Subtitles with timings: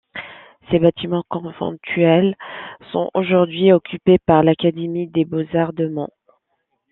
[0.71, 2.35] Ses bâtiments conventuels
[2.91, 6.09] sont aujourd'hui occupés par l'Académie des Beaux-Arts de Mons.